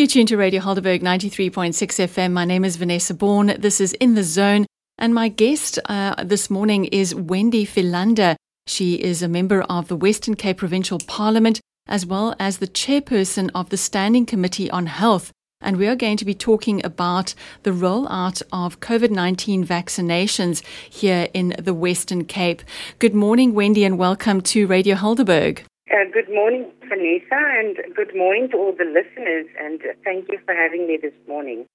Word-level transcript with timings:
You 0.00 0.06
tune 0.06 0.24
to 0.28 0.38
Radio 0.38 0.62
Helderberg 0.62 1.02
93.6 1.02 1.74
FM. 1.74 2.32
My 2.32 2.46
name 2.46 2.64
is 2.64 2.76
Vanessa 2.76 3.12
Bourne. 3.12 3.54
This 3.58 3.82
is 3.82 3.92
In 3.92 4.14
the 4.14 4.24
Zone. 4.24 4.64
And 4.96 5.14
my 5.14 5.28
guest 5.28 5.78
uh, 5.90 6.24
this 6.24 6.48
morning 6.48 6.86
is 6.86 7.14
Wendy 7.14 7.66
Philander. 7.66 8.34
She 8.66 8.94
is 8.94 9.20
a 9.22 9.28
member 9.28 9.60
of 9.60 9.88
the 9.88 9.96
Western 9.96 10.36
Cape 10.36 10.56
Provincial 10.56 11.00
Parliament 11.00 11.60
as 11.86 12.06
well 12.06 12.34
as 12.38 12.56
the 12.56 12.66
chairperson 12.66 13.50
of 13.54 13.68
the 13.68 13.76
Standing 13.76 14.24
Committee 14.24 14.70
on 14.70 14.86
Health. 14.86 15.32
And 15.60 15.76
we 15.76 15.86
are 15.86 15.96
going 15.96 16.16
to 16.16 16.24
be 16.24 16.32
talking 16.32 16.82
about 16.82 17.34
the 17.64 17.70
rollout 17.70 18.40
of 18.54 18.80
COVID 18.80 19.10
19 19.10 19.66
vaccinations 19.66 20.64
here 20.88 21.28
in 21.34 21.54
the 21.58 21.74
Western 21.74 22.24
Cape. 22.24 22.62
Good 23.00 23.14
morning, 23.14 23.52
Wendy, 23.52 23.84
and 23.84 23.98
welcome 23.98 24.40
to 24.40 24.66
Radio 24.66 24.96
Helderberg. 24.96 25.64
Uh, 25.90 26.04
good 26.12 26.28
morning, 26.32 26.70
Vanessa, 26.88 27.34
and 27.58 27.76
good 27.96 28.14
morning 28.14 28.48
to 28.48 28.56
all 28.56 28.72
the 28.72 28.84
listeners, 28.84 29.46
and 29.58 29.80
thank 30.04 30.28
you 30.28 30.38
for 30.44 30.54
having 30.54 30.86
me 30.86 30.96
this 31.02 31.14
morning. 31.26 31.66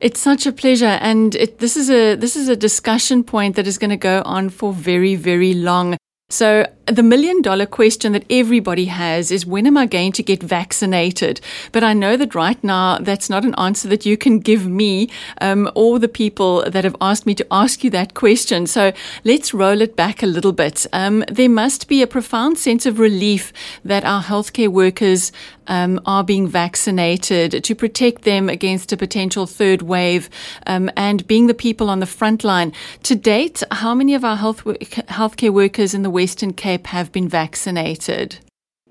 It's 0.00 0.18
such 0.18 0.44
a 0.44 0.50
pleasure, 0.50 0.98
and 1.00 1.36
it, 1.36 1.60
this 1.60 1.76
is 1.76 1.88
a 1.88 2.16
this 2.16 2.34
is 2.34 2.48
a 2.48 2.56
discussion 2.56 3.22
point 3.22 3.54
that 3.54 3.68
is 3.68 3.78
going 3.78 3.90
to 3.90 3.96
go 3.96 4.22
on 4.24 4.48
for 4.48 4.72
very 4.72 5.14
very 5.14 5.54
long. 5.54 5.96
So, 6.30 6.66
the 6.90 7.02
million 7.02 7.42
dollar 7.42 7.66
question 7.66 8.12
that 8.12 8.24
everybody 8.30 8.86
has 8.86 9.30
is 9.30 9.46
when 9.46 9.66
am 9.66 9.76
I 9.76 9.86
going 9.86 10.12
to 10.12 10.22
get 10.22 10.42
vaccinated? 10.42 11.40
But 11.72 11.84
I 11.84 11.92
know 11.92 12.16
that 12.16 12.34
right 12.34 12.62
now 12.64 12.98
that's 12.98 13.30
not 13.30 13.44
an 13.44 13.54
answer 13.56 13.88
that 13.88 14.06
you 14.06 14.16
can 14.16 14.40
give 14.40 14.66
me 14.66 15.08
um, 15.40 15.70
or 15.74 15.98
the 15.98 16.08
people 16.08 16.68
that 16.68 16.84
have 16.84 16.96
asked 17.00 17.26
me 17.26 17.34
to 17.36 17.46
ask 17.50 17.84
you 17.84 17.90
that 17.90 18.14
question. 18.14 18.66
So, 18.66 18.92
let's 19.24 19.54
roll 19.54 19.80
it 19.80 19.96
back 19.96 20.22
a 20.22 20.26
little 20.26 20.52
bit. 20.52 20.86
Um, 20.92 21.24
there 21.28 21.48
must 21.48 21.88
be 21.88 22.02
a 22.02 22.06
profound 22.06 22.58
sense 22.58 22.86
of 22.86 22.98
relief 22.98 23.52
that 23.84 24.04
our 24.04 24.22
healthcare 24.22 24.68
workers 24.68 25.32
um, 25.70 26.00
are 26.04 26.24
being 26.24 26.48
vaccinated 26.48 27.64
to 27.64 27.74
protect 27.74 28.22
them 28.22 28.48
against 28.48 28.92
a 28.92 28.96
potential 28.96 29.46
third 29.46 29.82
wave 29.82 30.28
um, 30.66 30.90
and 30.96 31.26
being 31.26 31.46
the 31.46 31.54
people 31.54 31.88
on 31.88 32.00
the 32.00 32.06
front 32.06 32.44
line. 32.44 32.72
To 33.04 33.14
date, 33.14 33.62
how 33.70 33.94
many 33.94 34.14
of 34.14 34.24
our 34.24 34.36
health 34.36 34.64
healthcare 34.64 35.52
workers 35.52 35.94
in 35.94 36.02
the 36.02 36.10
Western 36.10 36.52
Cape 36.52 36.79
have 36.86 37.12
been 37.12 37.28
vaccinated? 37.28 38.38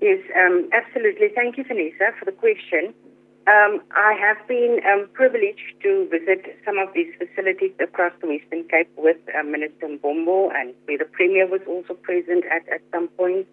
Yes, 0.00 0.20
um, 0.36 0.68
absolutely. 0.72 1.28
Thank 1.34 1.58
you, 1.58 1.64
Vanessa, 1.64 2.12
for 2.18 2.24
the 2.24 2.32
question. 2.32 2.94
Um, 3.46 3.82
I 3.96 4.14
have 4.20 4.46
been 4.46 4.80
um, 4.86 5.08
privileged 5.12 5.74
to 5.82 6.06
visit 6.10 6.56
some 6.64 6.78
of 6.78 6.88
these 6.94 7.12
facilities 7.18 7.72
across 7.80 8.12
the 8.20 8.28
Western 8.28 8.64
Cape 8.68 8.90
with 8.96 9.16
uh, 9.36 9.42
Minister 9.42 9.88
Mbombo 9.88 10.54
and 10.54 10.74
the 10.86 11.04
Premier 11.04 11.46
was 11.48 11.60
also 11.66 11.94
present 11.94 12.44
at, 12.46 12.62
at 12.72 12.80
some 12.92 13.08
point. 13.08 13.46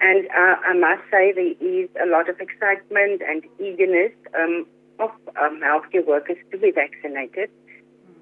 And 0.00 0.26
uh, 0.26 0.56
I 0.66 0.74
must 0.74 1.02
say 1.10 1.32
there 1.32 1.54
is 1.60 1.88
a 2.02 2.06
lot 2.06 2.28
of 2.28 2.40
excitement 2.40 3.22
and 3.22 3.44
eagerness 3.60 4.12
um, 4.34 4.66
of 4.98 5.10
um, 5.40 5.60
healthcare 5.62 6.04
workers 6.04 6.38
to 6.50 6.58
be 6.58 6.72
vaccinated 6.72 7.50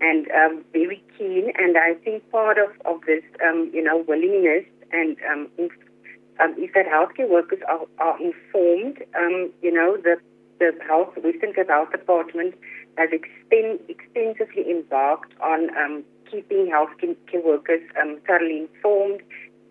and 0.00 0.26
um, 0.32 0.64
very 0.72 1.02
keen. 1.16 1.52
And 1.56 1.78
I 1.78 1.94
think 2.04 2.28
part 2.30 2.58
of, 2.58 2.70
of 2.84 3.00
this, 3.06 3.22
um, 3.46 3.70
you 3.72 3.82
know, 3.82 4.04
willingness 4.06 4.66
and 4.92 5.16
um, 5.30 5.48
if, 5.58 5.72
um, 6.40 6.54
if 6.58 6.72
that 6.74 6.86
healthcare 6.86 7.28
workers 7.28 7.60
are, 7.68 7.86
are 7.98 8.18
informed, 8.20 8.98
you 9.62 9.72
know, 9.72 9.96
the, 9.96 10.16
the 10.58 10.72
health, 10.86 11.14
Western 11.22 11.52
Cape 11.52 11.68
Health 11.68 11.90
Department 11.90 12.54
has 12.96 13.10
extend, 13.12 13.80
extensively 13.88 14.70
embarked 14.70 15.32
on 15.40 15.70
keeping 16.30 16.70
healthcare 16.72 17.44
workers 17.44 17.80
thoroughly 18.26 18.68
informed 18.68 19.20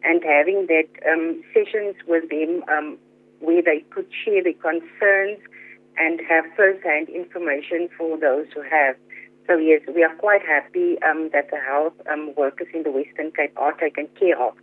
and 0.03 0.23
having 0.23 0.67
that 0.67 0.87
um, 1.11 1.43
sessions 1.53 1.95
with 2.07 2.29
them 2.29 2.63
um, 2.71 2.97
where 3.39 3.61
they 3.61 3.83
could 3.89 4.07
share 4.23 4.43
their 4.43 4.53
concerns 4.53 5.39
and 5.97 6.21
have 6.27 6.45
first-hand 6.55 7.09
information 7.09 7.89
for 7.97 8.17
those 8.17 8.47
who 8.53 8.61
have. 8.61 8.95
So 9.47 9.57
yes, 9.57 9.81
we 9.93 10.03
are 10.03 10.15
quite 10.15 10.41
happy 10.45 10.97
um, 11.01 11.29
that 11.33 11.49
the 11.51 11.57
health 11.57 11.93
um, 12.11 12.33
workers 12.37 12.67
in 12.73 12.83
the 12.83 12.91
Western 12.91 13.31
Cape 13.31 13.53
are 13.57 13.73
taken 13.73 14.07
care 14.17 14.39
of. 14.41 14.53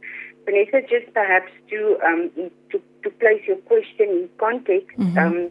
Vanessa, 0.47 0.81
just 0.89 1.13
perhaps 1.13 1.53
to 1.71 1.99
um, 2.07 2.31
to, 2.71 2.81
to, 3.03 3.11
place 3.11 3.43
your 3.47 3.57
question 3.69 4.09
in 4.09 4.31
context 4.39 4.97
mm-hmm. 4.97 5.19
Um, 5.19 5.51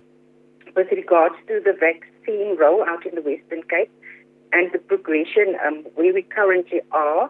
with 0.75 0.91
regards 0.91 1.35
to 1.47 1.61
the 1.63 1.73
vaccine 1.73 2.57
rollout 2.57 3.05
in 3.05 3.15
the 3.15 3.21
Western 3.21 3.63
Cape 3.69 3.91
and 4.51 4.71
the 4.71 4.79
progression 4.79 5.55
where 5.95 6.13
we 6.13 6.21
currently 6.23 6.81
are. 6.91 7.29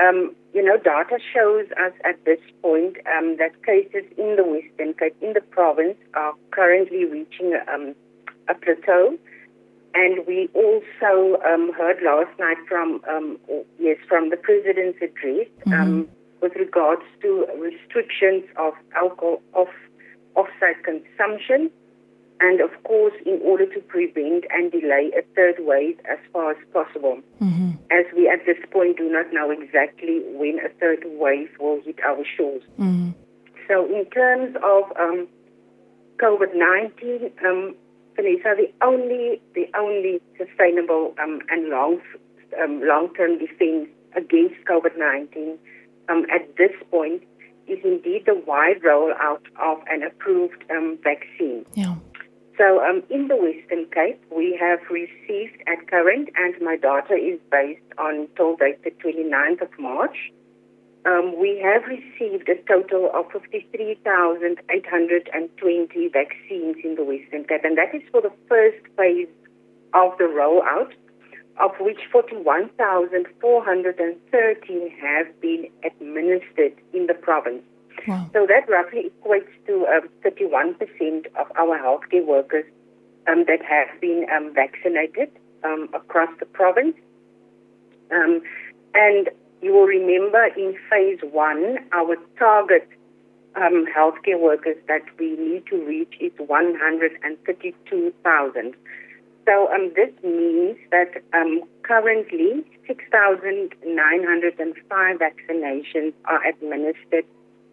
Um, 0.00 0.34
you 0.54 0.64
know, 0.64 0.76
data 0.78 1.18
shows 1.32 1.66
us 1.72 1.92
at 2.04 2.24
this 2.24 2.40
point 2.62 2.96
um, 3.16 3.36
that 3.36 3.52
cases 3.64 4.04
in 4.16 4.36
the 4.36 4.44
Western 4.44 4.94
Cape, 4.94 5.14
in 5.20 5.34
the 5.34 5.40
province, 5.40 5.96
are 6.14 6.32
currently 6.50 7.04
reaching 7.04 7.58
um, 7.72 7.94
a 8.48 8.54
plateau. 8.54 9.16
And 9.94 10.26
we 10.26 10.48
also 10.54 11.40
um, 11.42 11.72
heard 11.76 11.98
last 12.02 12.36
night 12.38 12.56
from, 12.68 13.02
um, 13.08 13.38
yes, 13.78 13.98
from 14.08 14.30
the 14.30 14.36
president's 14.36 14.98
address 15.02 15.48
mm-hmm. 15.66 16.02
With 16.42 16.54
regards 16.56 17.02
to 17.22 17.46
restrictions 17.58 18.44
of 18.56 18.72
alcohol 18.94 19.42
off 19.54 19.68
off-site 20.36 20.82
consumption 20.84 21.70
and 22.40 22.60
of 22.60 22.70
course, 22.84 23.12
in 23.26 23.38
order 23.44 23.66
to 23.66 23.80
prevent 23.80 24.44
and 24.50 24.72
delay 24.72 25.10
a 25.16 25.22
third 25.36 25.56
wave 25.58 25.98
as 26.10 26.18
far 26.32 26.52
as 26.52 26.56
possible, 26.72 27.20
mm-hmm. 27.40 27.72
as 27.90 28.06
we 28.16 28.28
at 28.28 28.46
this 28.46 28.56
point 28.70 28.96
do 28.96 29.12
not 29.12 29.26
know 29.30 29.50
exactly 29.50 30.22
when 30.32 30.58
a 30.64 30.70
third 30.80 31.04
wave 31.04 31.50
will 31.60 31.82
hit 31.84 31.98
our 32.02 32.24
shores. 32.36 32.62
Mm-hmm. 32.78 33.10
So, 33.68 33.84
in 33.84 34.06
terms 34.06 34.56
of 34.64 34.84
um, 34.98 35.28
COVID 36.16 36.54
nineteen, 36.54 37.30
um, 37.44 37.74
Vanessa, 38.16 38.56
the 38.56 38.72
only 38.82 39.42
the 39.54 39.68
only 39.78 40.20
sustainable 40.38 41.14
um, 41.22 41.40
and 41.50 41.68
long 41.68 42.00
um, 42.62 42.80
long 42.82 43.12
term 43.14 43.38
defense 43.38 43.88
against 44.16 44.64
COVID 44.64 44.96
nineteen 44.96 45.58
um, 46.10 46.26
at 46.34 46.56
this 46.56 46.72
point 46.90 47.22
is 47.66 47.78
indeed 47.84 48.24
the 48.26 48.34
wide 48.46 48.82
rollout 48.82 49.42
of 49.62 49.78
an 49.88 50.02
approved 50.02 50.64
um, 50.70 50.98
vaccine. 51.02 51.64
Yeah. 51.74 51.96
So 52.58 52.84
um, 52.84 53.02
in 53.08 53.28
the 53.28 53.36
Western 53.36 53.86
Cape, 53.90 54.20
we 54.30 54.54
have 54.60 54.80
received 54.90 55.62
at 55.66 55.86
current, 55.88 56.28
and 56.36 56.54
my 56.60 56.76
data 56.76 57.14
is 57.14 57.40
based 57.50 57.80
on 57.96 58.28
till 58.36 58.56
date 58.56 58.84
the 58.84 58.90
29th 58.90 59.62
of 59.62 59.70
March. 59.78 60.30
Um, 61.06 61.32
we 61.40 61.58
have 61.64 61.84
received 61.84 62.50
a 62.50 62.56
total 62.68 63.10
of 63.14 63.32
53,820 63.32 66.08
vaccines 66.08 66.76
in 66.84 66.96
the 66.96 67.04
Western 67.04 67.44
Cape, 67.44 67.64
and 67.64 67.78
that 67.78 67.94
is 67.94 68.02
for 68.12 68.20
the 68.20 68.32
first 68.46 68.84
phase 68.98 69.28
of 69.94 70.18
the 70.18 70.24
rollout, 70.24 70.92
of 71.60 71.72
which 71.78 72.00
41,413 72.10 74.90
have 75.00 75.40
been 75.40 75.68
administered 75.84 76.74
in 76.92 77.06
the 77.06 77.14
province. 77.14 77.62
Wow. 78.06 78.30
So 78.32 78.46
that 78.46 78.68
roughly 78.68 79.10
equates 79.22 79.50
to 79.66 79.86
um, 79.86 80.08
31% 80.24 81.26
of 81.38 81.50
our 81.56 81.78
healthcare 81.78 82.24
workers 82.24 82.64
um, 83.28 83.44
that 83.46 83.62
have 83.62 84.00
been 84.00 84.26
um, 84.34 84.54
vaccinated 84.54 85.30
um, 85.64 85.90
across 85.92 86.30
the 86.38 86.46
province. 86.46 86.96
Um, 88.10 88.40
and 88.94 89.28
you 89.60 89.74
will 89.74 89.86
remember 89.86 90.46
in 90.56 90.78
phase 90.88 91.20
one, 91.30 91.80
our 91.92 92.16
target 92.38 92.88
um, 93.56 93.84
healthcare 93.86 94.38
workers 94.40 94.78
that 94.88 95.02
we 95.18 95.36
need 95.36 95.66
to 95.66 95.76
reach 95.84 96.14
is 96.20 96.32
132,000. 96.38 98.74
So 99.50 99.66
this 99.96 100.12
means 100.22 100.76
that 100.92 101.10
currently 101.82 102.62
6,905 102.86 105.18
vaccinations 105.18 106.12
are 106.26 106.46
administered 106.46 107.24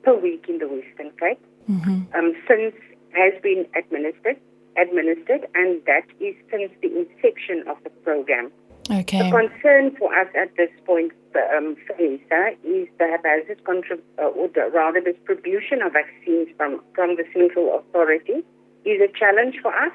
per 0.01 0.15
week 0.15 0.45
in 0.49 0.57
the 0.57 0.67
Western 0.67 1.11
Cape 1.19 1.39
mm-hmm. 1.69 2.01
um, 2.17 2.33
since 2.47 2.73
has 3.11 3.33
been 3.43 3.67
administered, 3.75 4.38
administered, 4.75 5.47
and 5.53 5.79
that 5.85 6.07
is 6.19 6.33
since 6.50 6.71
the 6.81 6.89
inception 6.97 7.63
of 7.68 7.77
the 7.83 7.91
program. 8.01 8.51
Okay. 8.89 9.21
The 9.21 9.30
concern 9.30 9.95
for 9.97 10.12
us 10.18 10.30
at 10.33 10.56
this 10.57 10.71
point, 10.83 11.12
um, 11.56 11.77
Felisa, 11.85 12.57
is 12.63 12.88
the 12.97 13.06
haphazard 13.06 13.63
contrib- 13.65 14.01
uh, 14.18 14.30
or 14.30 14.47
the, 14.47 14.71
rather 14.73 15.00
distribution 15.00 15.83
of 15.83 15.94
vaccines 15.94 16.47
from, 16.57 16.81
from 16.95 17.18
the 17.18 17.25
central 17.33 17.77
authority 17.77 18.44
is 18.83 19.00
a 19.00 19.07
challenge 19.15 19.59
for 19.62 19.75
us. 19.75 19.94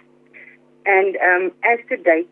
And 0.87 1.17
um, 1.17 1.53
as 1.65 1.79
to 1.89 1.97
date, 1.97 2.31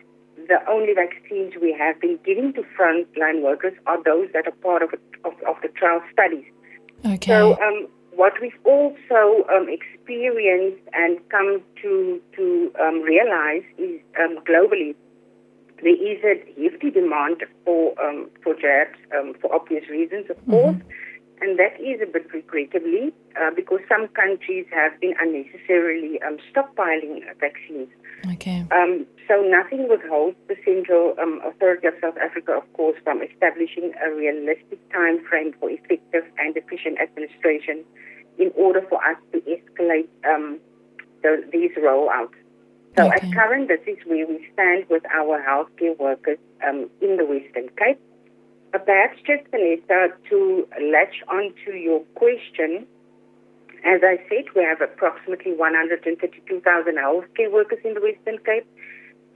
the 0.49 0.59
only 0.69 0.95
vaccines 0.95 1.55
we 1.61 1.73
have 1.79 2.01
been 2.01 2.19
giving 2.25 2.53
to 2.55 2.63
frontline 2.79 3.43
workers 3.43 3.75
are 3.87 4.03
those 4.03 4.29
that 4.33 4.47
are 4.47 4.57
part 4.63 4.83
of, 4.83 4.91
of, 5.25 5.33
of 5.47 5.57
the 5.63 5.69
trial 5.69 6.03
studies. 6.13 6.45
Okay. 7.05 7.31
So 7.31 7.61
um, 7.63 7.89
what 8.13 8.35
we've 8.41 8.59
also 8.65 9.47
um, 9.55 9.69
experienced 9.69 10.83
and 10.93 11.19
come 11.29 11.63
to 11.83 12.21
to 12.37 12.73
um, 12.81 13.01
realize 13.03 13.63
is 13.79 14.01
um, 14.21 14.39
globally 14.45 14.95
there 15.83 15.95
is 15.95 16.23
a 16.25 16.35
hefty 16.61 16.91
demand 16.91 17.43
for 17.65 17.95
um, 18.03 18.29
for 18.43 18.55
jabs 18.55 18.99
um, 19.17 19.35
for 19.41 19.55
obvious 19.55 19.89
reasons, 19.89 20.29
of 20.29 20.37
mm-hmm. 20.39 20.51
course, 20.51 20.77
and 21.41 21.59
that 21.59 21.81
is 21.81 22.01
a 22.03 22.07
bit 22.07 22.27
regrettably 22.33 23.13
uh, 23.41 23.51
because 23.55 23.81
some 23.89 24.09
countries 24.09 24.67
have 24.73 24.99
been 25.01 25.15
unnecessarily 25.21 26.21
um, 26.23 26.37
stockpiling 26.53 27.23
vaccines. 27.41 27.89
Okay. 28.35 28.65
Um, 28.71 29.07
so 29.27 29.41
nothing 29.41 29.89
withholds 29.89 30.37
the 30.49 30.57
Central 30.65 31.15
um, 31.21 31.41
Authority 31.45 31.87
of 31.87 31.95
South 32.03 32.17
Africa, 32.19 32.53
of 32.53 32.71
course, 32.75 32.99
from 33.03 33.23
establishing 33.23 33.93
a 34.05 34.11
realistic 34.11 34.79
time 34.93 35.25
frame 35.25 35.55
for 35.59 35.71
effective 35.71 36.25
and 36.39 36.57
efficient 36.57 36.99
administration 37.01 37.85
in 38.39 38.53
order 38.57 38.83
for 38.89 38.99
us 39.05 39.17
to 39.33 39.41
escalate 39.41 40.09
um, 40.29 40.59
the, 41.23 41.43
these 41.53 41.73
rollouts. 41.79 42.37
So 42.99 43.07
Okay. 43.07 43.29
at 43.29 43.33
current, 43.33 43.69
this 43.69 43.81
is 43.87 43.99
where 44.05 44.27
we 44.27 44.47
stand 44.53 44.85
with 44.91 45.05
our 45.15 45.41
healthcare 45.41 45.97
workers 45.99 46.39
um, 46.67 46.91
in 47.01 47.17
the 47.17 47.25
Western 47.25 47.69
Cape. 47.79 48.01
Perhaps 48.73 49.19
just, 49.27 49.51
Vanessa, 49.51 50.15
to 50.29 50.69
latch 50.81 51.23
onto 51.29 51.73
your 51.73 52.01
question, 52.15 52.87
as 53.85 54.01
I 54.05 54.19
said, 54.29 54.45
we 54.55 54.63
have 54.63 54.81
approximately 54.81 55.53
132,000 55.53 56.95
healthcare 56.97 57.51
workers 57.51 57.79
in 57.85 57.95
the 57.95 58.01
Western 58.01 58.39
Cape 58.45 58.67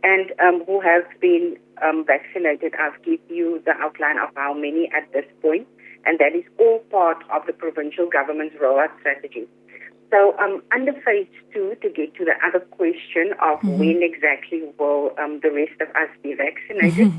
and 0.03 0.33
um, 0.39 0.65
who 0.67 0.81
have 0.81 1.05
been 1.21 1.57
um, 1.83 2.05
vaccinated. 2.07 2.75
I've 2.79 3.03
given 3.03 3.27
you 3.29 3.63
the 3.65 3.73
outline 3.73 4.19
of 4.19 4.29
how 4.37 4.53
many 4.53 4.91
at 4.95 5.11
this 5.13 5.25
point, 5.41 5.67
and 6.05 6.19
that 6.19 6.37
is 6.37 6.45
all 6.59 6.81
part 6.91 7.25
of 7.33 7.47
the 7.47 7.55
provincial 7.55 8.07
government's 8.07 8.55
rollout 8.57 8.93
strategy. 9.01 9.49
So, 10.15 10.39
um, 10.39 10.63
under 10.73 10.93
phase 10.93 11.27
two, 11.53 11.75
to 11.83 11.91
get 11.91 12.15
to 12.15 12.25
the 12.25 12.35
other 12.47 12.61
question 12.61 13.35
of 13.43 13.59
when 13.65 13.99
exactly 14.01 14.63
will 14.79 15.11
um, 15.19 15.41
the 15.43 15.51
rest 15.51 15.75
of 15.81 15.89
us 15.89 16.09
be 16.23 16.35
vaccinated, 16.35 17.11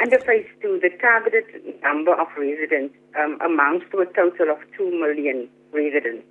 under 0.00 0.20
phase 0.20 0.46
two, 0.62 0.78
the 0.80 0.90
targeted 1.00 1.46
number 1.82 2.14
of 2.14 2.28
residents 2.38 2.94
um, 3.18 3.40
amounts 3.44 3.86
to 3.90 3.98
a 3.98 4.06
total 4.06 4.50
of 4.50 4.58
2 4.76 4.88
million 5.00 5.48
residents. 5.72 6.22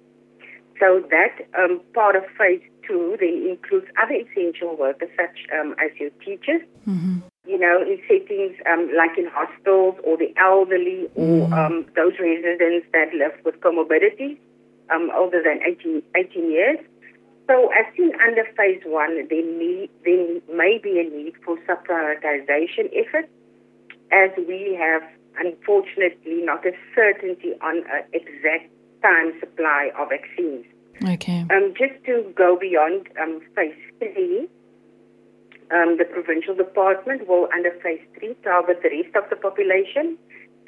So 0.80 1.04
that 1.12 1.44
um, 1.60 1.82
part 1.94 2.16
of 2.16 2.24
phase 2.38 2.64
two 2.88 3.18
then 3.20 3.46
includes 3.46 3.88
other 4.02 4.16
essential 4.16 4.78
workers 4.78 5.10
such 5.18 5.44
um, 5.60 5.76
as 5.84 5.92
your 6.00 6.12
teachers, 6.24 6.62
you 7.46 7.60
know, 7.60 7.82
in 7.82 8.00
settings 8.08 8.56
um, 8.72 8.90
like 8.96 9.18
in 9.18 9.28
hospitals 9.28 9.96
or 10.06 10.16
the 10.16 10.32
elderly 10.40 11.10
or 11.16 11.54
um, 11.54 11.86
those 11.98 12.14
residents 12.18 12.88
that 12.94 13.12
live 13.14 13.36
with 13.44 13.60
comorbidities 13.60 14.38
um, 14.94 15.12
older 15.16 15.42
than 15.44 15.60
18, 15.66 16.02
18 16.16 16.52
years. 16.52 16.80
So 17.48 17.70
as 17.72 17.86
seen 17.96 18.12
under 18.28 18.44
phase 18.58 18.82
one, 18.86 19.28
there 19.30 19.46
may, 19.46 19.90
there 20.04 20.42
may 20.56 20.80
be 20.82 21.00
a 21.00 21.04
need 21.04 21.34
for 21.46 21.58
subprioritization 21.68 22.92
efforts 22.94 23.30
as 24.12 24.32
we 24.38 24.78
have 24.80 25.04
unfortunately 25.40 26.42
not 26.44 26.66
a 26.66 26.72
certainty 26.96 27.54
on 27.62 27.78
an 27.78 28.04
exact 28.14 28.70
time 29.02 29.34
supply 29.40 29.92
of 29.98 30.10
vaccines. 30.10 30.66
Okay. 31.04 31.46
Um, 31.52 31.74
just 31.78 32.04
to 32.06 32.34
go 32.36 32.58
beyond 32.60 33.08
um, 33.22 33.40
phase 33.56 33.76
three, 34.00 34.50
um, 35.72 35.98
the 35.98 36.06
provincial 36.06 36.56
department 36.56 37.28
will, 37.28 37.48
under 37.54 37.72
phase 37.84 38.02
three, 38.18 38.36
target 38.44 38.82
the 38.82 38.90
rest 38.90 39.16
of 39.16 39.30
the 39.30 39.36
population, 39.36 40.18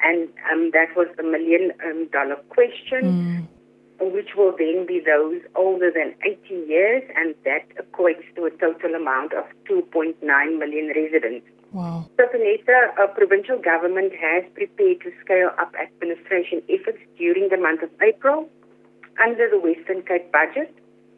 and 0.02 0.28
um, 0.52 0.70
that 0.72 0.94
was 0.96 1.08
the 1.16 1.22
million 1.22 1.72
um, 1.84 2.08
dollar 2.12 2.36
question, 2.48 3.48
which 4.00 4.30
will 4.36 4.54
then 4.56 4.86
be 4.86 5.00
those 5.00 5.40
older 5.54 5.90
than 5.90 6.14
80 6.24 6.54
years, 6.68 7.02
and 7.16 7.34
that 7.44 7.68
equates 7.76 8.24
to 8.34 8.44
a 8.46 8.50
total 8.50 8.94
amount 8.94 9.32
of 9.34 9.44
2.9 9.68 10.16
million 10.58 10.92
residents. 10.96 11.46
Wow. 11.72 12.08
So, 12.16 12.26
Vanessa, 12.32 12.90
a 12.98 13.06
provincial 13.08 13.58
government 13.58 14.12
has 14.20 14.44
prepared 14.54 15.02
to 15.02 15.12
scale 15.22 15.50
up 15.58 15.74
administration 15.78 16.62
efforts 16.68 16.98
during 17.16 17.48
the 17.48 17.56
month 17.56 17.82
of 17.82 17.90
April 18.02 18.48
under 19.22 19.48
the 19.48 19.60
Western 19.60 20.02
Cape 20.02 20.32
budget. 20.32 20.74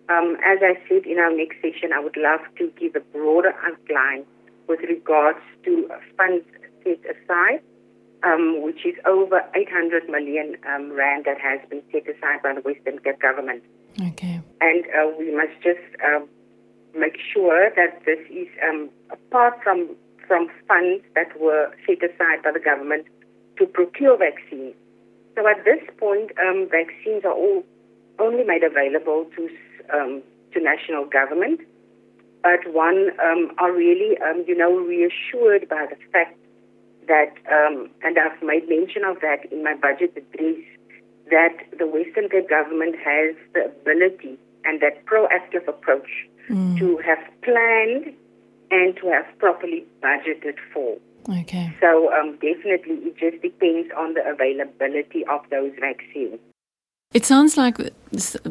Um, 0.08 0.36
as 0.44 0.58
I 0.60 0.76
said 0.88 1.06
in 1.06 1.18
our 1.18 1.34
next 1.34 1.56
session, 1.62 1.92
I 1.94 2.00
would 2.00 2.16
love 2.16 2.40
to 2.58 2.70
give 2.78 2.96
a 2.96 3.00
broader 3.00 3.54
outline 3.64 4.24
with 4.68 4.80
regards 4.80 5.38
to 5.64 5.88
funds 6.16 6.44
set 6.84 7.00
aside, 7.06 7.62
um, 8.24 8.62
which 8.62 8.84
is 8.86 8.94
over 9.06 9.42
800 9.54 10.08
million 10.08 10.56
um, 10.68 10.92
rand 10.92 11.24
that 11.24 11.40
has 11.40 11.60
been 11.68 11.82
set 11.90 12.02
aside 12.08 12.42
by 12.42 12.54
the 12.54 12.60
Western 12.60 12.98
Cape 13.00 13.20
government. 13.20 13.62
Okay. 14.00 14.40
And 14.60 14.84
uh, 14.86 15.10
we 15.18 15.34
must 15.34 15.52
just 15.62 15.82
um, 16.04 16.28
make 16.94 17.16
sure 17.32 17.70
that 17.76 18.04
this 18.04 18.20
is 18.30 18.48
um, 18.68 18.90
apart 19.10 19.54
from 19.62 19.90
from 20.26 20.48
funds 20.68 21.04
that 21.14 21.38
were 21.40 21.74
set 21.86 21.98
aside 21.98 22.42
by 22.44 22.52
the 22.52 22.60
government 22.60 23.06
to 23.58 23.66
procure 23.66 24.16
vaccines. 24.16 24.74
So 25.34 25.46
at 25.48 25.64
this 25.64 25.82
point, 25.98 26.30
um, 26.38 26.68
vaccines 26.70 27.24
are 27.24 27.32
all 27.34 27.64
only 28.18 28.44
made 28.44 28.62
available 28.62 29.26
to 29.36 29.48
um, 29.92 30.22
to 30.52 30.60
national 30.60 31.06
government, 31.06 31.60
but 32.42 32.60
one 32.72 33.10
um, 33.20 33.50
are 33.58 33.72
really 33.72 34.16
um, 34.18 34.44
you 34.46 34.56
know 34.56 34.76
reassured 34.76 35.68
by 35.68 35.86
the 35.90 35.96
fact 36.12 36.38
that, 37.08 37.34
um, 37.50 37.90
and 38.02 38.18
I've 38.18 38.42
made 38.42 38.68
mention 38.68 39.04
of 39.04 39.20
that 39.20 39.50
in 39.50 39.62
my 39.62 39.74
budget 39.74 40.16
address, 40.16 40.62
that 41.30 41.56
the 41.78 41.86
Western 41.86 42.28
Cape 42.28 42.48
government 42.48 42.96
has 43.04 43.34
the 43.54 43.66
ability 43.66 44.38
and 44.64 44.80
that 44.80 45.04
proactive 45.06 45.66
approach 45.68 46.08
to 46.78 46.98
have 46.98 47.18
planned 47.42 48.14
and 48.70 48.96
to 48.96 49.06
have 49.08 49.26
properly 49.38 49.84
budgeted 50.02 50.56
for. 50.72 50.98
Okay. 51.28 51.72
So 51.80 52.12
um, 52.12 52.32
definitely, 52.34 52.96
it 53.06 53.16
just 53.16 53.40
depends 53.42 53.90
on 53.96 54.14
the 54.14 54.28
availability 54.28 55.24
of 55.26 55.40
those 55.50 55.72
vaccines. 55.80 56.40
It 57.14 57.26
sounds 57.26 57.58
like, 57.58 57.76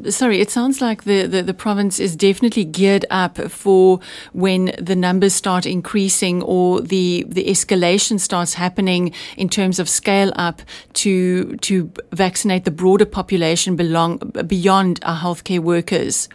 sorry, 0.09 0.39
it 0.39 0.51
sounds 0.51 0.81
like 0.81 1.03
the, 1.05 1.25
the, 1.25 1.41
the 1.41 1.53
province 1.53 1.99
is 1.99 2.15
definitely 2.15 2.63
geared 2.63 3.05
up 3.09 3.37
for 3.49 3.99
when 4.33 4.71
the 4.77 4.95
numbers 4.95 5.33
start 5.33 5.65
increasing 5.65 6.43
or 6.43 6.79
the, 6.79 7.25
the 7.27 7.45
escalation 7.45 8.19
starts 8.19 8.53
happening 8.53 9.13
in 9.35 9.49
terms 9.49 9.79
of 9.79 9.89
scale 9.89 10.31
up 10.35 10.61
to, 10.93 11.55
to 11.57 11.91
vaccinate 12.11 12.65
the 12.65 12.71
broader 12.71 13.05
population 13.05 13.75
belong, 13.75 14.17
beyond 14.45 14.99
our 15.03 15.17
healthcare 15.17 15.59
workers. 15.59 16.29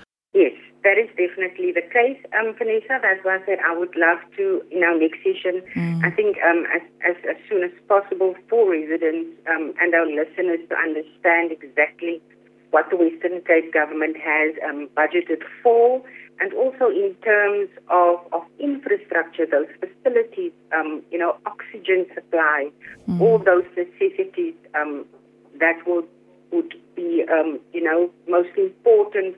That 0.86 0.98
is 1.02 1.10
definitely 1.18 1.72
the 1.72 1.82
case, 1.82 2.22
um, 2.38 2.54
Vanessa. 2.54 3.02
That's 3.02 3.18
why 3.24 3.42
I 3.42 3.44
said 3.44 3.58
I 3.58 3.76
would 3.76 3.96
love 3.96 4.22
to, 4.36 4.62
in 4.70 4.84
our 4.84 4.96
next 4.96 5.18
session, 5.18 5.66
I 6.04 6.10
think 6.14 6.38
um, 6.46 6.62
as, 6.70 6.82
as, 7.02 7.16
as 7.28 7.36
soon 7.50 7.64
as 7.64 7.72
possible 7.88 8.36
for 8.48 8.70
residents 8.70 9.34
um, 9.50 9.74
and 9.80 9.92
our 9.92 10.06
listeners 10.06 10.60
to 10.70 10.76
understand 10.78 11.50
exactly 11.50 12.22
what 12.70 12.88
the 12.88 12.96
Western 12.96 13.42
Cape 13.42 13.74
government 13.74 14.16
has 14.16 14.54
um, 14.62 14.88
budgeted 14.96 15.42
for, 15.60 16.06
and 16.38 16.54
also 16.54 16.86
in 16.86 17.16
terms 17.24 17.68
of, 17.90 18.20
of 18.32 18.42
infrastructure, 18.60 19.44
those 19.44 19.66
facilities, 19.82 20.52
um, 20.70 21.02
you 21.10 21.18
know, 21.18 21.34
oxygen 21.46 22.06
supply, 22.14 22.70
all 23.18 23.40
those 23.40 23.66
necessities 23.76 24.54
um, 24.78 25.04
that 25.58 25.82
would 25.84 26.06
would 26.52 26.74
be, 26.94 27.24
um, 27.28 27.58
you 27.72 27.82
know, 27.82 28.08
most 28.28 28.56
important 28.56 29.34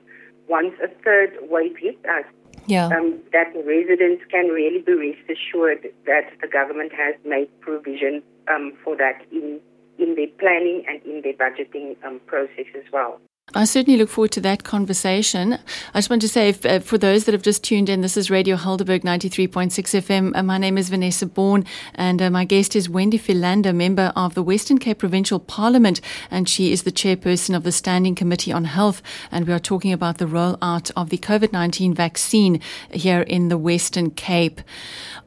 once 0.49 0.73
a 0.83 0.87
third 1.03 1.37
wave 1.49 1.77
hits 1.77 2.03
us, 2.05 2.25
Yeah. 2.65 2.87
um, 2.87 3.19
that 3.31 3.53
residents 3.65 4.23
can 4.29 4.47
really 4.49 4.79
be 4.79 4.93
rest 4.93 5.29
assured 5.29 5.87
that 6.05 6.25
the 6.41 6.47
government 6.47 6.91
has 6.93 7.15
made 7.23 7.49
provision 7.61 8.21
um, 8.47 8.73
for 8.83 8.95
that 8.97 9.21
in 9.31 9.61
in 9.97 10.15
their 10.15 10.31
planning 10.39 10.85
and 10.87 11.01
in 11.03 11.21
their 11.21 11.33
budgeting 11.33 11.95
um, 12.05 12.21
process 12.25 12.65
as 12.73 12.89
well. 12.91 13.19
I 13.55 13.65
certainly 13.65 13.97
look 13.97 14.09
forward 14.09 14.31
to 14.33 14.41
that 14.41 14.63
conversation. 14.63 15.53
I 15.93 15.97
just 15.97 16.09
want 16.09 16.21
to 16.21 16.29
say, 16.29 16.49
if, 16.49 16.63
uh, 16.65 16.79
for 16.79 16.99
those 16.99 17.25
that 17.25 17.33
have 17.33 17.41
just 17.41 17.63
tuned 17.63 17.89
in, 17.89 18.01
this 18.01 18.15
is 18.15 18.29
Radio 18.29 18.55
Helderberg 18.55 19.01
93.6 19.01 19.71
FM. 19.71 20.37
Uh, 20.37 20.43
my 20.43 20.59
name 20.59 20.77
is 20.77 20.89
Vanessa 20.89 21.25
Bourne, 21.25 21.65
and 21.95 22.21
uh, 22.21 22.29
my 22.29 22.45
guest 22.45 22.75
is 22.75 22.87
Wendy 22.87 23.17
Philander, 23.17 23.73
member 23.73 24.13
of 24.15 24.35
the 24.35 24.43
Western 24.43 24.77
Cape 24.77 24.99
Provincial 24.99 25.39
Parliament, 25.39 25.99
and 26.29 26.47
she 26.47 26.71
is 26.71 26.83
the 26.83 26.91
chairperson 26.91 27.55
of 27.55 27.63
the 27.63 27.71
Standing 27.71 28.13
Committee 28.13 28.51
on 28.51 28.65
Health. 28.65 29.01
And 29.31 29.47
we 29.47 29.53
are 29.53 29.59
talking 29.59 29.93
about 29.93 30.19
the 30.19 30.25
rollout 30.25 30.91
of 30.95 31.09
the 31.09 31.17
COVID 31.17 31.51
19 31.51 31.95
vaccine 31.95 32.61
here 32.91 33.21
in 33.21 33.49
the 33.49 33.57
Western 33.57 34.11
Cape. 34.11 34.61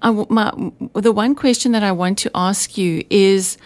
My, 0.01 0.53
the 0.95 1.13
one 1.13 1.35
question 1.35 1.73
that 1.73 1.83
I 1.83 1.91
want 1.91 2.19
to 2.19 2.31
ask 2.37 2.79
you 2.79 3.05
is, 3.11 3.59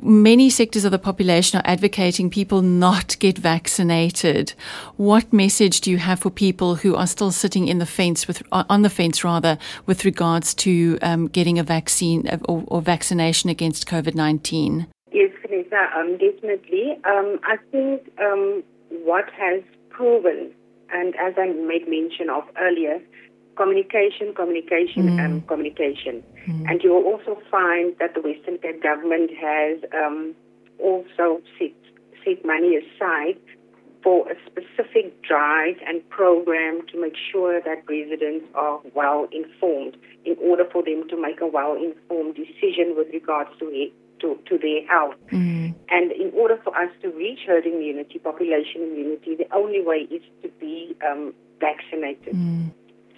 many 0.00 0.50
sectors 0.50 0.84
of 0.84 0.92
the 0.92 0.98
population 0.98 1.58
are 1.58 1.66
advocating 1.66 2.30
people 2.30 2.62
not 2.62 3.18
get 3.18 3.38
vaccinated. 3.38 4.54
What 4.96 5.32
message 5.32 5.80
do 5.80 5.90
you 5.90 5.98
have 5.98 6.20
for 6.20 6.30
people 6.30 6.76
who 6.76 6.94
are 6.94 7.06
still 7.06 7.30
sitting 7.30 7.68
in 7.68 7.78
the 7.78 7.86
fence 7.86 8.26
with 8.28 8.42
on 8.52 8.82
the 8.82 8.90
fence 8.90 9.24
rather 9.24 9.58
with 9.86 10.04
regards 10.04 10.54
to 10.54 10.98
um, 11.02 11.28
getting 11.28 11.58
a 11.58 11.62
vaccine 11.62 12.28
or, 12.48 12.64
or 12.68 12.82
vaccination 12.82 13.50
against 13.50 13.88
COVID 13.88 14.14
nineteen? 14.14 14.86
Yes, 15.12 15.30
Vanessa, 15.42 15.88
um, 15.96 16.18
definitely. 16.18 16.98
Um, 17.04 17.40
I 17.42 17.56
think 17.70 18.10
um, 18.20 18.62
what 18.90 19.24
has 19.30 19.62
proven, 19.88 20.52
and 20.90 21.14
as 21.16 21.34
I 21.36 21.46
made 21.48 21.88
mention 21.88 22.30
of 22.30 22.44
earlier, 22.58 23.00
communication, 23.58 24.32
communication, 24.34 25.18
and 25.18 25.46
communication. 25.48 26.22
And 26.68 26.82
you 26.82 26.94
will 26.94 27.04
also 27.12 27.32
find 27.50 27.94
that 27.98 28.14
the 28.14 28.22
Western 28.22 28.56
Cape 28.58 28.82
government 28.82 29.30
has 29.34 29.76
um, 29.92 30.34
also 30.78 31.42
set 31.58 31.74
set 32.24 32.44
money 32.44 32.76
aside 32.76 33.38
for 34.02 34.30
a 34.30 34.36
specific 34.46 35.22
drive 35.22 35.76
and 35.86 36.08
program 36.08 36.86
to 36.90 37.00
make 37.00 37.16
sure 37.32 37.60
that 37.60 37.82
residents 37.88 38.46
are 38.54 38.80
well 38.94 39.26
informed 39.32 39.96
in 40.24 40.36
order 40.40 40.64
for 40.72 40.82
them 40.84 41.08
to 41.08 41.20
make 41.20 41.40
a 41.40 41.46
well 41.46 41.74
informed 41.74 42.34
decision 42.36 42.94
with 42.96 43.08
regards 43.12 43.50
to 43.58 43.66
it, 43.66 43.92
to, 44.20 44.38
to 44.48 44.56
their 44.58 44.86
health. 44.86 45.16
Mm. 45.32 45.74
And 45.90 46.12
in 46.12 46.30
order 46.34 46.58
for 46.62 46.76
us 46.76 46.90
to 47.02 47.08
reach 47.10 47.40
herd 47.46 47.66
immunity, 47.66 48.18
population 48.18 48.82
immunity, 48.82 49.34
the 49.34 49.52
only 49.54 49.82
way 49.82 50.06
is 50.10 50.22
to 50.42 50.48
be 50.60 50.96
um, 51.08 51.34
vaccinated. 51.60 52.34
Mm. 52.34 52.70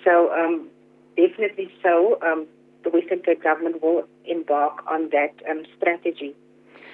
So, 0.05 0.33
um, 0.33 0.69
definitely 1.17 1.71
so, 1.83 2.19
um, 2.23 2.47
the 2.83 2.91
Western 2.91 3.21
Cape 3.21 3.43
government 3.43 3.83
will 3.83 4.05
embark 4.25 4.83
on 4.87 5.11
that 5.11 5.35
um, 5.51 5.65
strategy 5.77 6.35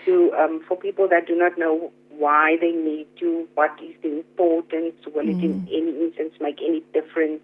to 0.04 0.32
um, 0.38 0.62
for 0.66 0.76
people 0.76 1.08
that 1.08 1.26
do 1.26 1.36
not 1.36 1.58
know 1.58 1.92
why 2.10 2.56
they 2.60 2.70
need 2.70 3.06
to, 3.20 3.46
what 3.54 3.70
is 3.82 3.94
the 4.02 4.18
importance, 4.18 4.94
will 5.14 5.24
mm. 5.24 5.38
it 5.38 5.44
in 5.44 5.60
mm. 5.60 5.68
any 5.68 6.04
instance 6.06 6.32
make 6.40 6.58
any 6.66 6.82
difference, 6.92 7.40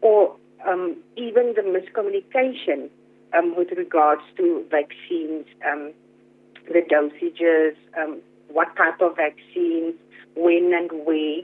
or 0.00 0.34
um, 0.66 0.96
even 1.16 1.54
the 1.54 1.62
miscommunication 1.62 2.88
um, 3.36 3.54
with 3.56 3.70
regards 3.72 4.22
to 4.36 4.64
vaccines, 4.70 5.46
um, 5.70 5.92
the 6.66 6.80
dosages, 6.90 7.74
um, 7.98 8.20
what 8.48 8.74
type 8.76 9.00
of 9.00 9.16
vaccines, 9.16 9.94
when 10.36 10.72
and 10.72 10.90
where. 11.04 11.42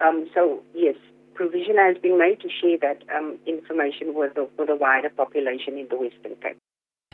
Um, 0.00 0.28
so 0.34 0.62
yes, 0.74 0.96
provision 1.34 1.76
has 1.76 1.96
been 1.98 2.18
made 2.18 2.40
to 2.40 2.48
share 2.48 2.78
that 2.82 3.02
um, 3.14 3.38
information 3.46 4.14
with 4.14 4.34
the, 4.34 4.48
with 4.58 4.68
the 4.68 4.76
wider 4.76 5.10
population 5.10 5.78
in 5.78 5.86
the 5.90 5.96
Western 5.96 6.36
Cape. 6.42 6.61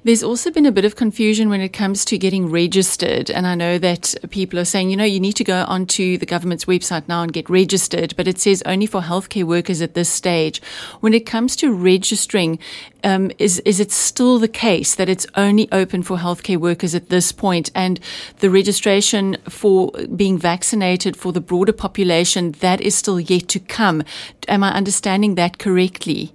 There's 0.08 0.22
also 0.22 0.50
been 0.50 0.64
a 0.64 0.72
bit 0.72 0.86
of 0.86 0.96
confusion 0.96 1.50
when 1.50 1.60
it 1.60 1.74
comes 1.74 2.02
to 2.06 2.16
getting 2.16 2.50
registered. 2.50 3.30
And 3.30 3.46
I 3.46 3.54
know 3.54 3.76
that 3.76 4.14
people 4.30 4.58
are 4.58 4.64
saying, 4.64 4.88
you 4.88 4.96
know, 4.96 5.04
you 5.04 5.20
need 5.20 5.34
to 5.34 5.44
go 5.44 5.66
onto 5.68 6.16
the 6.16 6.24
government's 6.24 6.64
website 6.64 7.06
now 7.08 7.22
and 7.22 7.30
get 7.30 7.50
registered, 7.50 8.16
but 8.16 8.26
it 8.26 8.38
says 8.38 8.62
only 8.64 8.86
for 8.86 9.02
healthcare 9.02 9.44
workers 9.44 9.82
at 9.82 9.92
this 9.92 10.08
stage. 10.08 10.62
When 11.00 11.12
it 11.12 11.26
comes 11.26 11.56
to 11.56 11.74
registering, 11.74 12.58
um, 13.04 13.30
is, 13.38 13.58
is 13.66 13.80
it 13.80 13.92
still 13.92 14.38
the 14.38 14.48
case 14.48 14.94
that 14.94 15.10
it's 15.10 15.26
only 15.34 15.70
open 15.72 16.02
for 16.02 16.16
healthcare 16.16 16.56
workers 16.56 16.94
at 16.94 17.10
this 17.10 17.30
point? 17.30 17.70
and 17.74 18.00
the 18.38 18.48
registration 18.48 19.36
for 19.46 19.92
being 20.16 20.38
vaccinated 20.38 21.18
for 21.18 21.34
the 21.34 21.40
broader 21.42 21.74
population, 21.74 22.52
that 22.60 22.80
is 22.80 22.94
still 22.94 23.20
yet 23.20 23.48
to 23.48 23.60
come? 23.60 24.02
Am 24.48 24.64
I 24.64 24.72
understanding 24.72 25.34
that 25.34 25.58
correctly? 25.58 26.32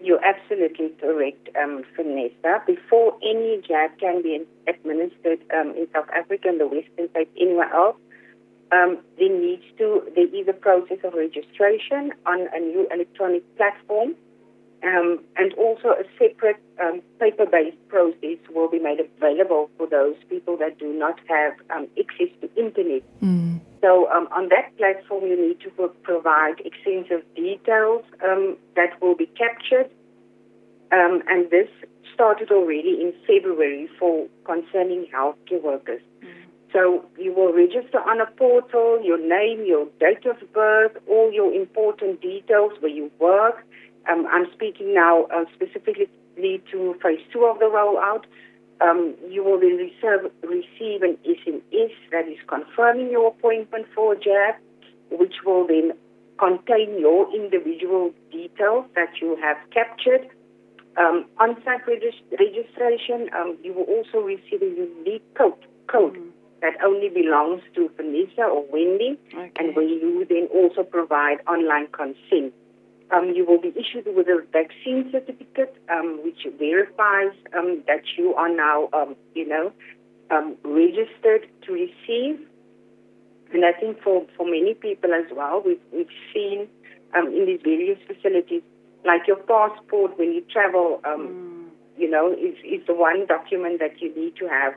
You're 0.00 0.24
absolutely 0.24 0.41
correct, 1.00 1.48
um. 1.60 1.84
Before 2.66 3.16
any 3.22 3.60
jab 3.66 3.98
can 3.98 4.22
be 4.22 4.44
administered 4.66 5.40
um, 5.54 5.70
in 5.76 5.86
South 5.92 6.08
Africa 6.14 6.48
and 6.48 6.60
the 6.60 6.66
Western 6.66 7.08
Cape, 7.14 7.30
anywhere 7.40 7.72
else, 7.72 7.96
um, 8.72 8.98
there 9.18 9.28
needs 9.28 9.64
to 9.78 10.02
there 10.14 10.34
is 10.34 10.48
a 10.48 10.52
process 10.52 10.98
of 11.04 11.14
registration 11.14 12.12
on 12.26 12.48
a 12.52 12.60
new 12.60 12.86
electronic 12.92 13.42
platform, 13.56 14.14
um, 14.82 15.20
and 15.36 15.52
also 15.54 15.88
a 15.88 16.04
separate 16.18 16.60
um, 16.80 17.02
paper-based 17.20 17.76
process 17.88 18.38
will 18.54 18.68
be 18.68 18.78
made 18.78 18.98
available 19.00 19.70
for 19.76 19.86
those 19.86 20.16
people 20.28 20.56
that 20.56 20.78
do 20.78 20.92
not 20.92 21.18
have 21.28 21.54
um, 21.70 21.86
access 21.98 22.28
to 22.40 22.50
internet. 22.56 23.02
Mm. 23.22 23.60
So 23.80 24.10
um, 24.10 24.28
on 24.32 24.48
that 24.48 24.76
platform, 24.78 25.26
you 25.26 25.48
need 25.48 25.60
to 25.60 25.70
provide 26.02 26.60
extensive 26.64 27.22
details 27.34 28.04
um, 28.24 28.56
that 28.76 29.00
will 29.02 29.16
be 29.16 29.26
captured. 29.26 29.90
Um, 30.92 31.22
and 31.28 31.50
this 31.50 31.68
started 32.14 32.50
already 32.50 33.00
in 33.00 33.12
February 33.26 33.88
for 33.98 34.26
concerning 34.44 35.06
healthcare 35.14 35.62
workers. 35.62 36.02
Mm. 36.22 36.28
So 36.72 37.04
you 37.18 37.32
will 37.34 37.52
register 37.52 37.98
on 37.98 38.20
a 38.20 38.26
portal, 38.26 39.00
your 39.02 39.18
name, 39.18 39.64
your 39.66 39.86
date 40.00 40.26
of 40.26 40.36
birth, 40.52 40.92
all 41.08 41.32
your 41.32 41.52
important 41.52 42.20
details 42.20 42.72
where 42.80 42.92
you 42.92 43.10
work. 43.18 43.64
Um, 44.10 44.26
I'm 44.30 44.46
speaking 44.52 44.94
now 44.94 45.24
uh, 45.24 45.44
specifically 45.54 46.08
to 46.36 46.94
phase 47.02 47.20
two 47.32 47.44
of 47.44 47.58
the 47.58 47.66
rollout 47.66 48.24
um, 48.82 49.14
you 49.28 49.44
will 49.44 49.60
then 49.60 49.76
receive, 49.76 50.30
receive 50.42 51.02
an 51.02 51.16
SMS 51.24 51.92
that 52.10 52.28
is 52.28 52.38
confirming 52.48 53.10
your 53.10 53.28
appointment 53.28 53.86
for 53.94 54.14
a 54.14 54.16
jab, 54.18 54.56
which 55.10 55.34
will 55.44 55.66
then 55.66 55.92
contain 56.38 56.98
your 56.98 57.32
individual 57.34 58.12
details 58.30 58.86
that 58.94 59.10
you 59.20 59.36
have 59.40 59.56
captured. 59.72 60.28
Um, 60.96 61.26
on-site 61.38 61.86
regist- 61.86 62.38
registration, 62.38 63.30
um, 63.34 63.56
you 63.62 63.72
will 63.72 63.84
also 63.84 64.18
receive 64.18 64.60
a 64.60 64.66
unique 64.66 65.24
code, 65.34 65.64
code 65.86 66.14
mm. 66.14 66.30
that 66.60 66.74
only 66.84 67.08
belongs 67.08 67.62
to 67.74 67.90
Vanessa 67.96 68.42
or 68.42 68.64
Wendy, 68.70 69.18
okay. 69.32 69.50
and 69.56 69.74
where 69.74 69.86
you 69.86 70.26
then 70.28 70.48
also 70.52 70.82
provide 70.82 71.38
online 71.48 71.86
consent. 71.88 72.52
Um, 73.10 73.32
you 73.34 73.44
will 73.46 73.60
be 73.60 73.68
issued 73.68 74.06
with 74.14 74.26
a 74.28 74.42
vaccine 74.52 75.08
certificate, 75.10 75.76
um, 75.90 76.20
which 76.24 76.46
verifies 76.58 77.32
um, 77.56 77.82
that 77.86 78.02
you 78.16 78.34
are 78.34 78.48
now, 78.48 78.88
um, 78.92 79.16
you 79.34 79.46
know, 79.46 79.72
um, 80.30 80.56
registered 80.64 81.46
to 81.66 81.72
receive. 81.72 82.40
And 83.52 83.64
I 83.64 83.72
think 83.72 84.02
for, 84.02 84.26
for 84.36 84.46
many 84.46 84.74
people 84.74 85.12
as 85.12 85.30
well, 85.34 85.62
we've, 85.64 85.80
we've 85.92 86.06
seen 86.32 86.68
um, 87.14 87.26
in 87.28 87.44
these 87.44 87.60
various 87.62 87.98
facilities, 88.06 88.62
like 89.04 89.26
your 89.26 89.36
passport 89.36 90.18
when 90.18 90.32
you 90.32 90.42
travel, 90.52 91.00
mm. 91.04 91.66
you 91.96 92.08
know, 92.10 92.32
is, 92.32 92.56
is 92.64 92.86
the 92.86 92.94
one 92.94 93.26
document 93.26 93.78
that 93.80 94.00
you 94.00 94.14
need 94.14 94.36
to 94.36 94.48
have. 94.48 94.74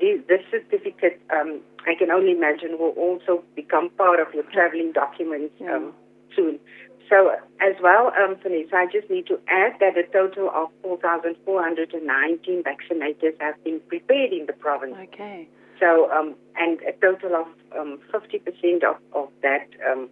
This, 0.00 0.20
this 0.28 0.40
certificate, 0.50 1.20
I 1.30 1.94
can 1.98 2.10
only 2.10 2.32
imagine, 2.32 2.78
will 2.78 2.96
also 2.96 3.42
become 3.54 3.90
part 3.90 4.20
of 4.20 4.32
your 4.34 4.44
traveling 4.44 4.92
documents 4.92 5.54
yeah. 5.58 5.90
soon. 6.34 6.58
So 7.08 7.30
as 7.60 7.76
well, 7.80 8.12
um, 8.18 8.36
Vanessa, 8.42 8.76
I 8.76 8.86
just 8.92 9.08
need 9.08 9.26
to 9.28 9.38
add 9.48 9.78
that 9.80 9.96
a 9.96 10.02
total 10.12 10.50
of 10.50 10.70
4,419 10.82 12.62
vaccinators 12.64 13.40
have 13.40 13.62
been 13.62 13.80
prepared 13.88 14.32
in 14.32 14.46
the 14.46 14.52
province. 14.52 14.96
Okay. 15.14 15.48
So, 15.78 16.10
um, 16.10 16.34
and 16.56 16.80
a 16.82 16.92
total 17.00 17.36
of 17.36 17.46
um, 17.78 18.00
50% 18.12 18.82
of, 18.82 18.96
of 19.12 19.28
that 19.42 19.68
um, 19.88 20.08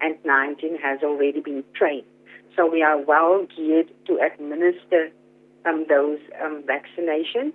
4,419 0.00 0.78
has 0.82 1.02
already 1.02 1.40
been 1.40 1.64
trained. 1.74 2.06
So 2.56 2.70
we 2.70 2.82
are 2.82 2.98
well 2.98 3.46
geared 3.56 3.90
to 4.06 4.18
administer 4.18 5.10
um, 5.64 5.86
those 5.88 6.18
um, 6.42 6.62
vaccinations. 6.62 7.52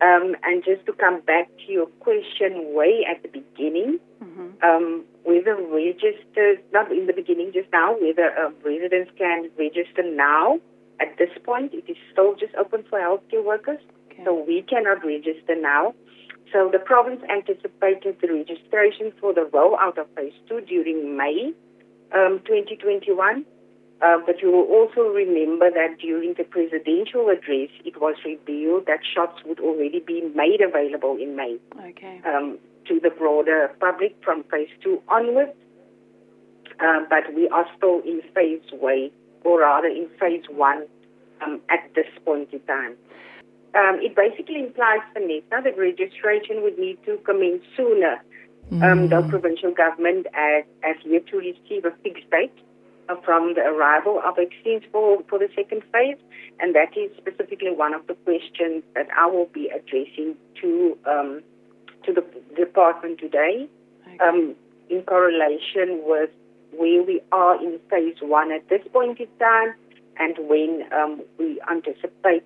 Um, 0.00 0.34
and 0.42 0.64
just 0.64 0.84
to 0.86 0.92
come 0.92 1.20
back 1.20 1.48
to 1.64 1.72
your 1.72 1.86
question 2.00 2.74
way 2.74 3.06
at 3.08 3.22
the 3.22 3.28
beginning, 3.28 4.00
mm-hmm. 4.22 4.48
um, 4.62 5.04
whether 5.24 5.54
register, 5.54 6.56
not 6.72 6.90
in 6.90 7.06
the 7.06 7.12
beginning, 7.12 7.52
just 7.54 7.68
now, 7.72 7.94
whether 8.00 8.36
um, 8.36 8.54
residents 8.64 9.12
can 9.16 9.48
register 9.56 10.02
now. 10.02 10.58
At 11.00 11.18
this 11.18 11.30
point, 11.44 11.72
it 11.72 11.84
is 11.88 11.96
still 12.10 12.34
just 12.34 12.54
open 12.56 12.84
for 12.90 12.98
healthcare 12.98 13.44
workers, 13.44 13.78
okay. 14.10 14.24
so 14.24 14.44
we 14.44 14.62
cannot 14.62 15.04
register 15.04 15.54
now. 15.60 15.94
So 16.52 16.68
the 16.70 16.78
province 16.78 17.22
anticipated 17.30 18.18
the 18.20 18.28
registration 18.28 19.12
for 19.20 19.32
the 19.32 19.48
rollout 19.52 19.98
of 19.98 20.06
phase 20.14 20.34
two 20.48 20.60
during 20.60 21.16
May 21.16 21.52
um, 22.14 22.40
2021. 22.44 23.44
Uh, 24.02 24.18
but 24.26 24.42
you 24.42 24.50
will 24.50 24.66
also 24.66 25.02
remember 25.02 25.70
that 25.70 25.96
during 26.00 26.34
the 26.34 26.42
presidential 26.42 27.28
address, 27.28 27.70
it 27.84 28.00
was 28.00 28.16
revealed 28.24 28.84
that 28.86 28.98
shots 29.14 29.40
would 29.46 29.60
already 29.60 30.00
be 30.00 30.20
made 30.34 30.60
available 30.60 31.16
in 31.16 31.36
May 31.36 31.56
okay. 31.78 32.20
um, 32.26 32.58
to 32.88 32.98
the 32.98 33.10
broader 33.10 33.70
public 33.78 34.16
from 34.24 34.42
phase 34.50 34.68
two 34.82 35.00
onwards. 35.08 35.52
Uh, 36.80 37.00
but 37.08 37.32
we 37.32 37.48
are 37.50 37.66
still 37.76 38.00
in 38.04 38.20
phase 38.34 38.60
way, 38.72 39.12
or 39.44 39.60
rather 39.60 39.86
in 39.86 40.08
phase 40.18 40.42
one 40.50 40.84
um, 41.40 41.60
at 41.70 41.88
this 41.94 42.06
point 42.24 42.48
in 42.52 42.58
time. 42.60 42.96
Um, 43.74 44.00
it 44.00 44.14
basically 44.14 44.60
implies, 44.60 45.00
Vanessa, 45.14 45.62
that 45.64 45.78
registration 45.78 46.62
would 46.62 46.78
need 46.78 46.98
to 47.06 47.16
commence 47.24 47.62
sooner. 47.76 48.22
Mm. 48.70 48.82
Um, 48.82 49.08
the 49.08 49.22
provincial 49.28 49.72
government 49.72 50.26
has, 50.32 50.64
has 50.82 50.96
yet 51.04 51.26
to 51.28 51.38
receive 51.38 51.84
a 51.84 51.92
fixed 52.02 52.30
date 52.30 52.52
from 53.24 53.54
the 53.54 53.60
arrival 53.60 54.20
of 54.24 54.36
vaccines 54.36 54.82
for, 54.90 55.22
for 55.28 55.38
the 55.38 55.48
second 55.54 55.82
phase. 55.92 56.16
And 56.60 56.74
that 56.74 56.96
is 56.96 57.10
specifically 57.16 57.70
one 57.70 57.94
of 57.94 58.06
the 58.06 58.14
questions 58.14 58.82
that 58.94 59.08
I 59.16 59.26
will 59.26 59.50
be 59.52 59.68
addressing 59.68 60.36
to 60.60 60.98
um, 61.06 61.42
to 62.04 62.12
the 62.12 62.24
department 62.56 63.18
today 63.20 63.68
okay. 64.06 64.18
um, 64.18 64.54
in 64.90 65.02
correlation 65.02 66.02
with 66.04 66.30
where 66.72 67.02
we 67.02 67.20
are 67.30 67.62
in 67.62 67.78
phase 67.90 68.16
one 68.20 68.50
at 68.50 68.68
this 68.68 68.82
point 68.92 69.20
in 69.20 69.28
time 69.38 69.74
and 70.18 70.36
when 70.48 70.82
um, 70.92 71.22
we 71.38 71.60
anticipate 71.70 72.44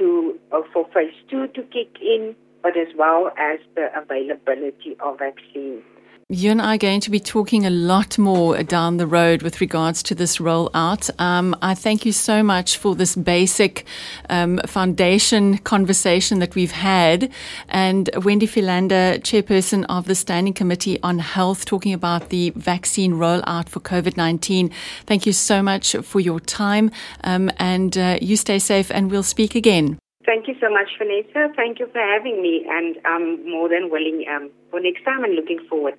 to 0.00 0.38
uh, 0.50 0.62
for 0.72 0.88
phase 0.92 1.14
two 1.30 1.46
to 1.48 1.62
kick 1.62 1.96
in, 2.02 2.34
but 2.62 2.76
as 2.76 2.88
well 2.96 3.30
as 3.38 3.60
the 3.76 3.86
availability 3.96 4.96
of 4.98 5.18
vaccines. 5.18 5.84
You 6.32 6.52
and 6.52 6.62
I 6.62 6.76
are 6.76 6.78
going 6.78 7.00
to 7.00 7.10
be 7.10 7.18
talking 7.18 7.66
a 7.66 7.70
lot 7.70 8.16
more 8.16 8.62
down 8.62 8.98
the 8.98 9.06
road 9.08 9.42
with 9.42 9.60
regards 9.60 10.00
to 10.04 10.14
this 10.14 10.36
rollout. 10.36 11.10
Um, 11.20 11.56
I 11.60 11.74
thank 11.74 12.06
you 12.06 12.12
so 12.12 12.40
much 12.44 12.76
for 12.76 12.94
this 12.94 13.16
basic 13.16 13.84
um, 14.28 14.60
foundation 14.64 15.58
conversation 15.58 16.38
that 16.38 16.54
we've 16.54 16.70
had. 16.70 17.32
And 17.68 18.10
Wendy 18.22 18.46
Philander, 18.46 19.18
chairperson 19.18 19.84
of 19.88 20.06
the 20.06 20.14
Standing 20.14 20.52
Committee 20.52 21.02
on 21.02 21.18
Health, 21.18 21.64
talking 21.64 21.92
about 21.92 22.28
the 22.28 22.50
vaccine 22.50 23.14
rollout 23.14 23.68
for 23.68 23.80
COVID 23.80 24.16
19. 24.16 24.70
Thank 25.06 25.26
you 25.26 25.32
so 25.32 25.64
much 25.64 25.96
for 25.96 26.20
your 26.20 26.38
time. 26.38 26.92
Um, 27.24 27.50
and 27.58 27.98
uh, 27.98 28.18
you 28.22 28.36
stay 28.36 28.60
safe, 28.60 28.88
and 28.92 29.10
we'll 29.10 29.24
speak 29.24 29.56
again. 29.56 29.98
Thank 30.24 30.46
you 30.46 30.54
so 30.60 30.70
much, 30.70 30.90
Vanessa. 30.96 31.52
Thank 31.56 31.80
you 31.80 31.88
for 31.88 31.98
having 31.98 32.40
me, 32.40 32.64
and 32.70 32.98
I'm 33.04 33.50
more 33.50 33.68
than 33.68 33.90
willing 33.90 34.26
um, 34.30 34.48
for 34.70 34.78
next 34.78 35.02
time 35.02 35.24
and 35.24 35.34
looking 35.34 35.58
forward. 35.68 35.98